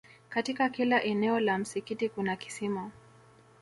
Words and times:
katika 0.29 0.69
kila 0.69 1.03
eneo 1.03 1.39
la 1.39 1.57
msikiti 1.57 2.09
kuna 2.09 2.35
kisima 2.35 2.91